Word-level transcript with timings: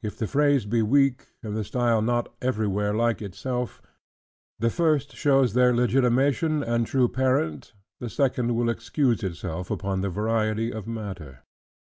If 0.00 0.16
the 0.16 0.26
phrase 0.26 0.64
be 0.64 0.80
weak, 0.80 1.26
and 1.42 1.54
the 1.54 1.62
style 1.62 2.00
not 2.00 2.32
everywhere 2.40 2.94
like 2.94 3.20
itself: 3.20 3.82
the 4.58 4.70
first 4.70 5.14
shows 5.14 5.52
their 5.52 5.76
legitimation 5.76 6.62
and 6.62 6.86
true 6.86 7.06
parent; 7.06 7.74
the 8.00 8.08
second 8.08 8.56
will 8.56 8.70
excuse 8.70 9.22
itself 9.22 9.70
upon 9.70 10.00
the 10.00 10.08
variety 10.08 10.72
of 10.72 10.86
matter. 10.86 11.42